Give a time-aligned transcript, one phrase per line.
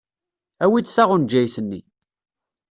[0.63, 1.81] Awi-d taɣenjayt-nni.